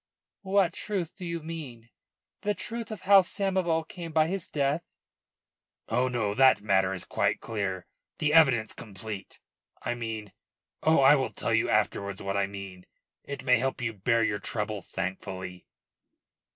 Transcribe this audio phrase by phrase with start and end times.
[0.41, 1.91] "What truth do you mean?
[2.41, 4.81] The truth of how Samoval came by his death?"
[5.89, 6.33] "Oh, no.
[6.33, 7.85] That matter is quite clear,
[8.17, 9.37] the evidence complete.
[9.83, 10.33] I mean
[10.81, 12.87] oh, I will tell you afterwards what I mean.
[13.25, 15.67] It may help you to bear your trouble, thankfully."